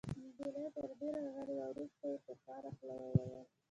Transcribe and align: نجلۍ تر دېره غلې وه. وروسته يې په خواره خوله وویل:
نجلۍ 0.21 0.65
تر 0.75 0.89
دېره 0.99 1.21
غلې 1.35 1.55
وه. 1.57 1.65
وروسته 1.71 2.03
يې 2.11 2.17
په 2.25 2.33
خواره 2.41 2.69
خوله 2.77 2.95
وویل: 3.01 3.43